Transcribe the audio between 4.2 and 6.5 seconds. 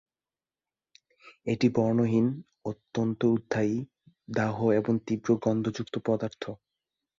দাহ্য এবং তীব্র গন্ধযুক্ত পদার্থ।